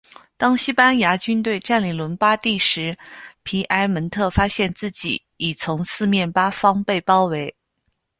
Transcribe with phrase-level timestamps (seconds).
[0.35, 2.97] 当西班牙军队占领伦巴第时，
[3.43, 7.55] 皮埃蒙特发现自己已从四面八方被包围。